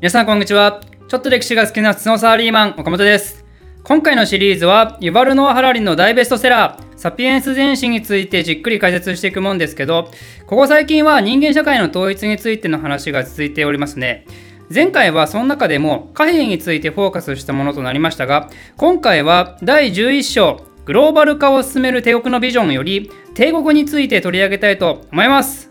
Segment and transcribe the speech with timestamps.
[0.00, 0.80] 皆さんこんにちは。
[1.08, 3.44] ちょっと歴史が好きな普通のサラリーマン、岡本です。
[3.84, 10.10] 今回のシリーズは、ユバルノア・ハラリンの大ベストセラー、サピエンス全史についてじっくり解説していくもんですけど、
[10.46, 14.26] ここ最近は人間社会の統一についての話が続いておりますね。
[14.74, 25.70] 前回はその中でも貨幣についてフォーカスしたものとなりましたが、今回は第11章、グローバル化を進める帝国のビジョンより、帝国について取り上げたいと思います。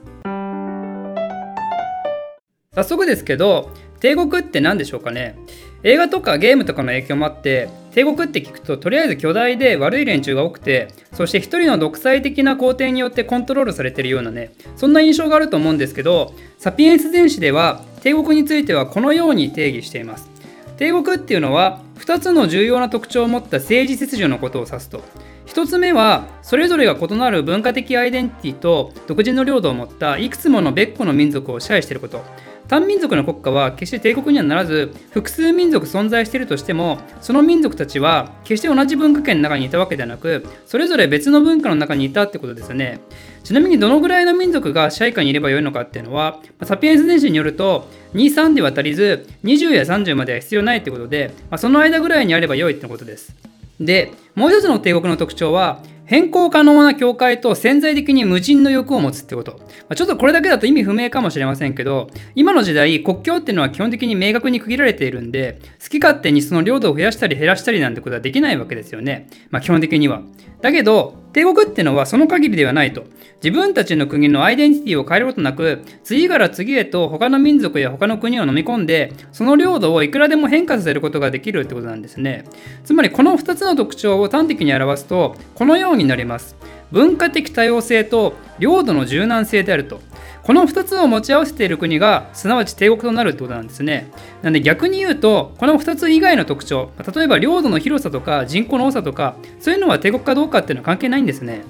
[2.76, 3.70] 早速ですけど、
[4.04, 5.38] 帝国って何でしょうかね？
[5.84, 20.30] 映画とかゲームとかの影響もあって帝国って聞くととりあえず巨大で悪い連中が多くてそして一人の独裁的な皇帝によってコントロールされてるようなねそんな印象があると思うんですけどサピエンス全史では帝国についてはこのように定義しています。
[20.76, 25.02] 帝国っていうのは2つの重要な特徴を持った政治秩序のことを指すと。
[25.46, 32.22] 1つ目はそれぞれが異なる文化的アイデンティティと独自の領土を持ったいくつもの別個の民族を支配していること。
[32.68, 43.02] 単民族の国家は決して帝国にはならず複数民族存在しているとしてもその民族たちは決して同じ文化圏の中にいたわけではなくそれぞれ別の文化の中にいたってことですよね。
[43.44, 53.36] ちなみにどのぐらいの民族が支配下にいればよいのかっていうのはサピエンス電子によると23では足りず20や30までは必要ないってことで、まあ、その間ぐらいにあれば良いってことです。
[53.80, 59.60] でもう一つの帝国の特徴は変更可能な境界と潜在的に無人の欲を持つってこと。
[59.88, 69.28] ま、ちょっとこれだけだと意味不明かもしれませんけど、今の時代、国境っていうのは基本的に明確に区切られているんで、好き勝手にその領土を増やしたり減らしたりなんてことはできないわけですよね。
[69.50, 70.22] まあ、基本的には。
[70.62, 73.04] だけど、帝国ってのはその限りではないと。
[73.44, 82.46] 自分たちの国のアイデンティティを変えることなく、次から次へと他の民族や他の国を飲み込んで、その領土をいくらでも変化させることができるってことなんですね。
[82.86, 86.56] つまりこの2つの特徴を端的に表すと、このようになります。
[86.94, 90.00] 文化的多様性と領土の柔軟性であると。
[90.44, 94.12] この2つを持ち合わせている国がすなわち帝国となるってことなんですね。
[94.42, 101.64] なんで逆に言うとこの2つ以外の特徴例えば領土の広さとか人口の多さとかそういうのは帝国かどうかっていうのは関係ないんですね。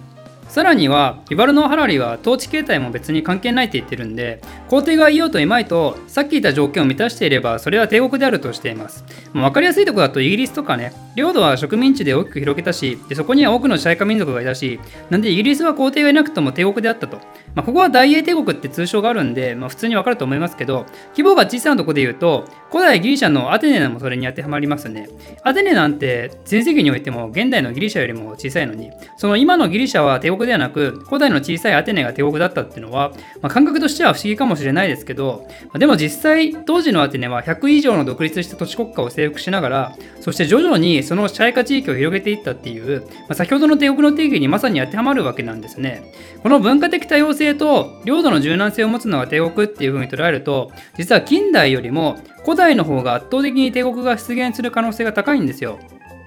[0.48, 9.04] さらにはイバルノ・ハラリは統治形態も別に関係ないって言ってるんで皇帝がいようといまいとさっき言った条件を満たしていればそれは帝国であるとしています。
[9.34, 17.18] もう分かりやすいとこだとイギリスとかね領土は植民地で大きく広げたしでそこには多くの支配下民族がいたしなんでイギリスは皇帝がいなくとも帝国であったと、
[17.56, 25.08] まあ、ここは大英帝国って通称があるんで、まあ、普通に分かると思いますけど規模が小さなとこで言うと古代ギリシャのアテネナもそれに当てはまりますね。
[25.44, 33.12] アテネなんて全盛期においても現代のギリシャよりも小さいのにその今のギリシャは帝国ではなく古代の小さいアテネが帝国だったっていうのは、
[33.42, 46.04] まあ、感覚としては不思議かもしれないですけど、まあ、でも実際当時のアテネは100以上の独立した都市国家を征服しながらそして徐々にその支配下地域を広げていったっていう、まあ、先ほどの帝国の定義にまさに当てはまるわけなんですね。
[46.42, 55.80] この文化的多様性と領土の柔軟性を持つのが帝国っていうふうに捉えると実は近代よりも古代の方が圧倒的に帝国が出現する可能性が高いんですよ。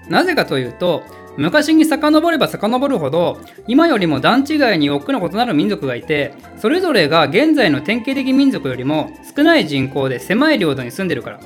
[0.09, 1.03] なぜかというと
[1.37, 11.39] 昔に遡れば遡るほど今よりも段違いに多くの異なる民族がいてそれぞれが現在の典型的民族よりも少ない人口で狭い領土に住んでるから。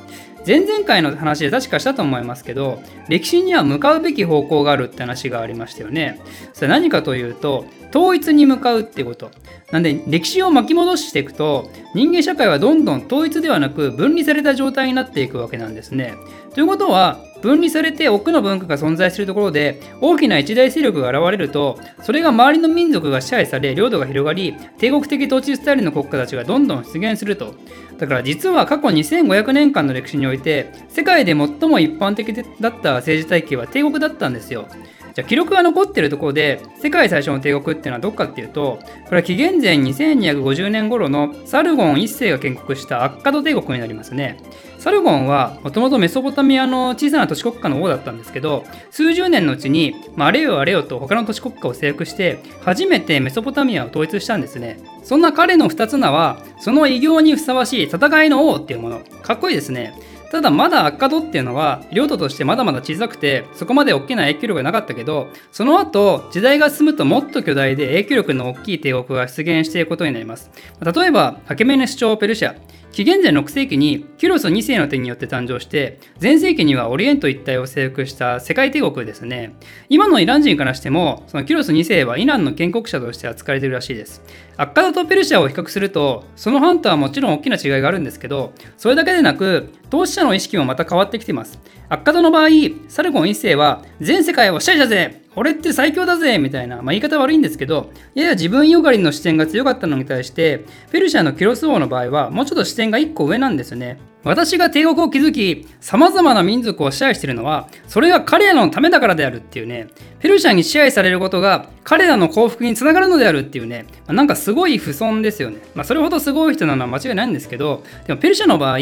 [0.46, 6.20] 前々回の話で確かしたと思いますけど歴史には向かうべき方向があるって話がありましたよね。
[6.54, 9.30] それ何かというと統一に向かうってこと。
[9.72, 16.16] なんで歴史を巻き戻していくと人間社会はどんどん統一ではなく分離された状態になっていくわけなんですね。
[16.54, 27.56] ということは分離されて多くの文化が存在するところで大きな一大勢力が現れるとそれが周りの民族が支配され領土が広がり帝国的統治スタイルの国家たちがどんどん出現すると。
[27.98, 34.68] だから実は過去2500年間の歴史において世界で最も一般的だった政治体系は帝国だったんですよ。
[35.14, 44.38] じゃ記録が残ってるところで世界最初の帝国っていうのはどっかっていうとこれは紀元前2250年頃のサルゴン1世が建国したアッカド帝国になりますね。
[44.82, 54.80] サルゴンはもともとメソポタミアの小さな都市国家の王だったんですけど数十年のうちに、まあ、あれよあれよと他の都市国家を征服して初めてメソポタミアを統一したんですね。
[55.04, 59.02] そんな彼の2つ名はその偉業にふさわしい戦いの王っていうもの。
[59.22, 59.94] かっこいいですね。
[60.32, 70.50] ただまだアッカドっていうのは領土としてまだまだ小さくてそこまで大きな影響力がなかったけどその後時代が進むともっと巨大で影響力の大きい帝国が出現していくことになります。
[70.82, 72.56] 例えばアケメネス朝ペルシャ
[72.92, 79.56] 紀元前6世紀にキュロス2世の手によって誕生して前世紀にはオリエント一帯を征服した世界帝国ですね。
[79.88, 84.22] 今のイラン人からしてもそのキュロス2世はイランの建国者として扱われているらしいです。
[84.58, 91.60] アッカドとペルシャを比較するとそのンとはもちろん大きな違いがあるんですけどそれだけでなく投資者の意識もまた変わってきています。
[91.88, 92.50] アッカドの場合
[92.90, 103.98] サルゴン1世は全世界を支配者ぜ俺って最強だぜみたいな、まあ、言い方悪いんですけど、やや自分よがりの視点が強かったのに対して、ペルシャのキロス王の場合は、もうちょっと視点が1個上なんですよね。
[104.24, 109.88] 私が帝国を築き、様々な民族を支配しているのは、それが彼らのためだからであるっていうね、
[110.20, 115.58] ペルシャに支配されることが彼らの幸福につながるのであるっていうね、まあ、なんかすごい不損ですよね。
[115.74, 118.78] まあ、それほどすごい人なのは間違いないんですけど、でもペルシャの場合、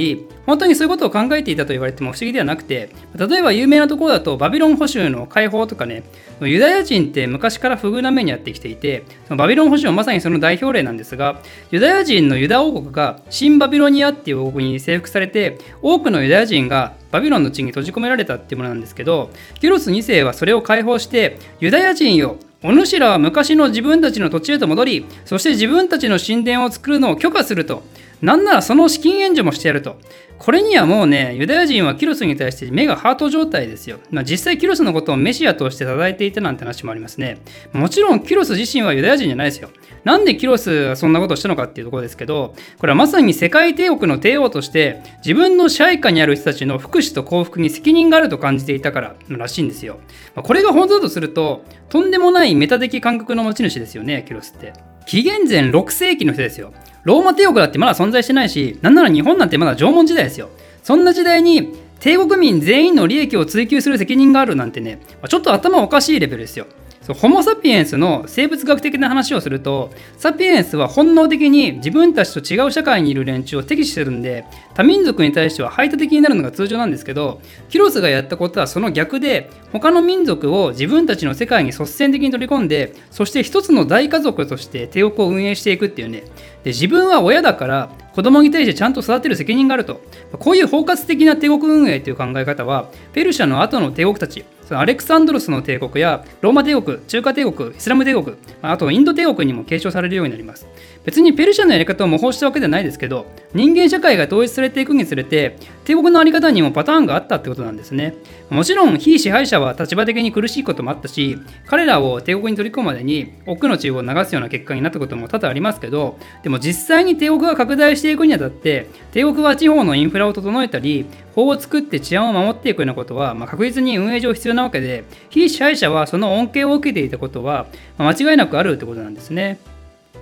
[0.45, 6.03] 本当にそういうことを考えていたと言われても不思議ではなくて、例えば有名なところだとバビロン捕囚の解放とかね、
[6.41, 11.41] ユダヤ人って昔から不遇な目にやってきていて、そのバビロン捕囚はまさにその代表例なんですが、
[11.71, 27.83] ユダヤ人のユダ王国が新バビロニアっていう王国に征服されて、多くのユダヤ人がバビロンの地に閉じ込められたっていうものなんですけどキュロス2世はそれを解放してユダヤ人よお主らは昔の自分たちの土地へと戻りそして自分たちの神殿を作るのを許可すると
[28.21, 29.97] なんならその資金援助もしてやると
[30.39, 33.99] これにはもうね、ユダヤ人はキロスに対して目がハート状態ですよ。
[34.09, 37.39] まあ、実際キロスのことをメシアとして称えていたなんて話もありますね。
[37.73, 39.69] もちろんキロス自身はユダヤ人じゃないですよ。
[40.05, 49.99] なんでキロスがそんなことをしたのかっていうところですけど、これはまさに世界帝国の帝王として自分の支配下にある人たちの福祉と幸福に責任があると感じていたかららしいんですよ。
[50.35, 54.73] まあ、これが本当だとすると、とんでもないメタ的感覚の持ち主ですよね、キュロスって。
[55.05, 56.71] 紀元前6世紀の人ですよ。
[57.03, 60.49] ローマ帝国だってまだ存在してないし、なんなら日本なんてまだ縄文時代ですよ。
[60.83, 66.67] そんな時代に帝国民全員の利益を追求する責任があるなんてね、ちょっと頭おかしいレベルですよ。
[67.13, 74.45] ホモ・サピエンスの生物学的な話をするとサピエンスは本能的に自分たちと違う社会にいる連中を敵視してるんで
[74.75, 86.23] 多民族に対しては排他的になるのが通常なんですけどキロスがやったことはその逆で他の民族を自分たちの世界に率先的に取り込んでそして一つの大家族として帝国を運営していくっていうね。
[86.63, 90.01] で自分は親だから子供に対してちゃんと育てる責任があると。
[90.37, 100.67] こういう包括的な帝国運営という考え方はペルシャの後の帝国たちそのアレクサンドロスの帝国やローマ帝国、中華帝国、イスラム帝国、あとインド帝国にも継承されるようになります。
[101.09, 103.25] 別にペルシャのやり方を模倣したわけではないですけど、
[103.55, 108.13] 人間社会が統一されていくにつれて、帝国のあり方にもパターンがあったってことなんですね。
[108.51, 127.65] もちろん、非支配者は立場的に苦しいこともあったし、彼らを帝国に取り込むまでに奥の血を流すような結果になったことも多々ありますけど、でも実際に帝国が拡大していくにあたって、帝国は地方のインフラを整えたり、法を作って治安を守っていくようなことは、まあ、確実に運営上必要なわけで、非支配者はその恩恵を受けていたことは、
[127.97, 129.57] まあ、間違いなくあるってことなんですね。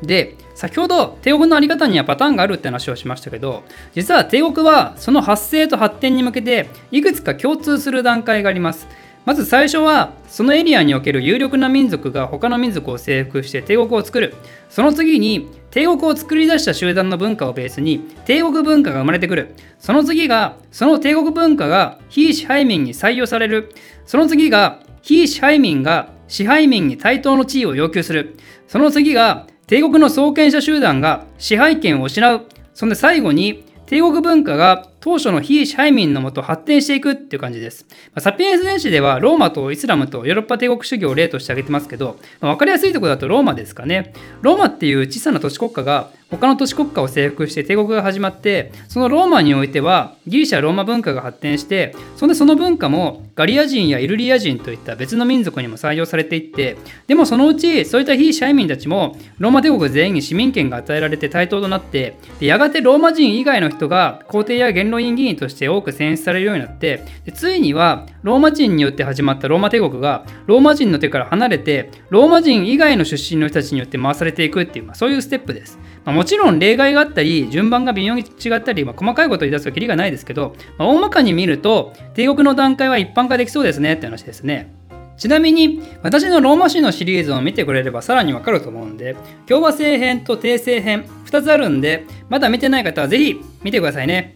[0.02, 3.64] で、先ほど帝国のあり方にはパターンがあるって話をしましたけど、
[3.94, 8.88] 実は帝国はその発生と発展に向けていくつか共通する段階があります。
[9.26, 14.34] まず最初はそのエリアにおける有力な民族が他の民族を征服して帝国を作る。
[14.70, 19.54] その次に帝国を作り出した集団の文化をベースに帝国文化が生まれてくる。
[19.80, 23.74] その次がその帝国文化が非支配民に採用される。
[24.06, 28.38] その次が非支配民が支配民に対等の地位を要求する。
[28.68, 32.46] その次が帝国の創建者集団が支配権を失う。
[32.74, 37.86] そんで最後に帝国文化が当初の非支配民のもと発展していくっていう感じです。
[38.14, 44.14] ま、サピエンス電子ではローマとイスラムとヨーロッパ帝国主義を例として挙げてますけど、まあ、分かりやすいとこだとローマですかね。
[44.42, 56.78] ローマっていう小さな都市国家が他の都市国家を征服して帝国が始まってそのローマにおいてはギリシャローマ文化が発展してそんでその文化もガリア人やイルリア人といった別の民族にも採用されていって
[57.08, 75.80] でもそのうちそういった非支配民たちもローマ帝国全員に市民権が与えられて対等となってでやがてローマ人以外の人が皇帝や元老院議員として多く選出されるようになってでついにはローマ人によって始まったローマ帝国がローマ人の手から離れてローマ人以外の出身の人たちによって回されていくっていう、まあ、そういうステップです。
[76.08, 84.74] まあ、もちろん例外があったり、順番が微妙に違ったり、まあ、細かいことを言い出すときりがないですけど、まあ、大まかに見ると、帝国の段階は一般化できそうですねって話ですね。
[85.18, 89.18] ちなみに、私のローマ史のシリーズを見てくれればさらにわかると思うんで、
[89.48, 94.36] 共和制編と訂正編2つあるんで、まだ見てない方はぜひ見てくださいね。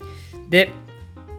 [0.52, 0.72] で、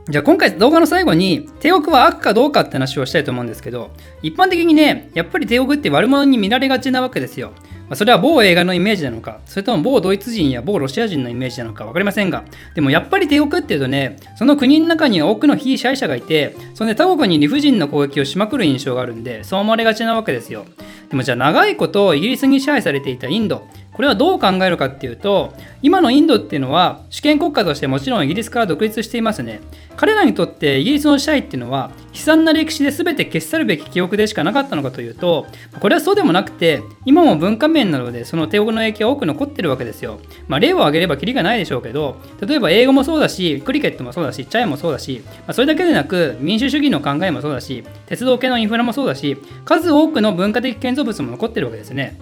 [0.09, 7.53] じゃあ今回動画の最後に帝国は悪かどうかって話をしたいと思うんですけど一般的にねやっぱり帝国って悪者に見られがちなわけですよ
[7.93, 12.43] まあ、それは某映画のイメージなのか、それとも某ドイツ人や某ロシア人のイメージなのか分かりませんが、
[12.75, 20.65] でもやっぱり帝国っていうとね、その国の中には多くの非支配者がいて、それで他国に理不尽な攻撃をしまくる印象があるんで、そう思われがちなわけですよ。
[21.11, 23.69] でもじゃあ長いことイギリスに支配されていたインド、
[24.03, 29.61] これはどう考えるかっていうと、今のインドっていうのは主権国家としてもちろんイギリスから独立していますね。
[29.95, 35.47] 彼らにとってイギリスの支配っていうのは悲惨な歴史で全て消し去るべき記憶でしかなかったのかというと、
[35.79, 40.19] これはそうでもなくて、今も文化面などでその帝国の影響は多く残ってるわけですよ。
[40.49, 52.19] まあ、例を挙げればきりがないでしょうけど、例えば英語もそうだし、クリケットもそうだし、チャイもそうだし、まあ、それだけでなく民主主義の考えもそうだし、鉄道系のインフラもそうだし、数多くの文化的建造物も残ってるわけですね。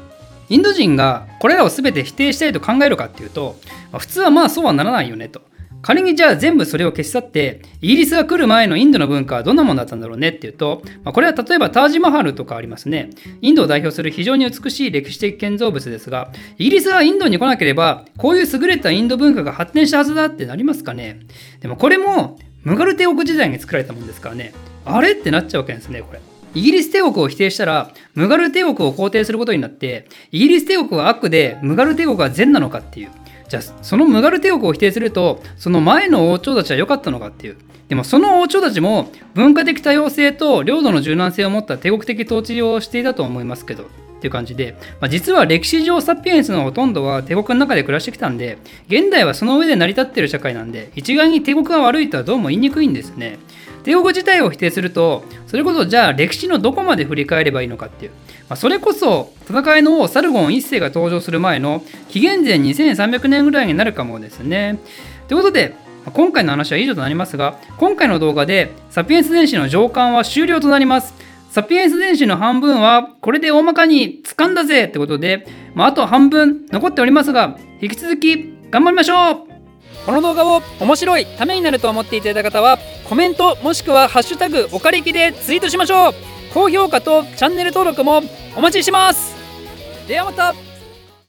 [0.50, 3.56] インド人がこれらを全て否定したいと考えるかっていうと、
[3.96, 5.40] 普通はまあそうはならないよねと。
[5.82, 13.10] 仮にじゃあ全部それを消し去ってイギリスが来る前のインドの文化はどんなものだったんだろうねっていうと、ま、これは例えばタージマハルとかありますね。
[13.40, 21.20] インドを代表する非常に美しい歴史的建造物ですがイギリスがインドに来なければこういう優れたインド文化が発展したはずだってなりますかね。
[21.60, 24.52] でもこれもムガル帝国時代に作られたもんですからね。
[24.84, 26.20] あれってなっちゃうわけですねこれ。
[26.54, 33.10] イギリス帝国を否定したら、ムガル帝国を肯定することになって、イギリス帝国は悪で、ムガル帝国は善なのかっていう。
[33.50, 37.56] じゃあそのムガル帝国を否定するとその前の王朝たちは良かったのかっていう
[37.88, 43.86] でもその王朝たちも文化的多様性と領土の柔軟性を持った帝国的統治をしていたと思いますけどっ
[44.20, 53.40] ていう感じで、まあ、実は歴史上サピエンスのほとんどは帝国の中で暮らしてきたんで現代はその上で成り立ってる社会なんで一概に帝国が悪いとはどうも言いにくいんですね
[53.84, 58.12] 帝国自体を否定するとそれこそじゃあ歴史のどこまで振り返ればいいのかっていう、
[58.48, 64.78] まあ、それこそ戦いの王サルゴン1世が登場する前の紀元前2300年ぐらいになるかもですね。
[65.28, 65.74] ということで
[66.12, 71.14] 今回の話は以上となりますが今回の動画でサピエンス電子の上巻は終了となります。
[71.50, 79.49] サピエンス電子の半分はこれで大まかに掴んだぜってことで、まあ、あと半分残っておりますが引き続き頑張りましょう。
[80.06, 82.78] この動画を面白いためになると思っていただいた方は
[83.08, 86.14] コメントもしくは「ハッシュタグおかりき」でツイートしましょう。
[86.52, 88.22] 高評価とチャンネル登録も
[88.56, 89.36] お待ちしてます。
[90.08, 90.69] ではまた。